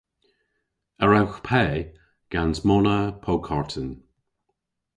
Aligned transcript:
A 1.03 1.05
wrewgh 1.07 1.39
pe 1.47 1.63
gans 2.31 2.57
mona 2.67 2.97
po 3.23 3.33
karten? 3.47 3.89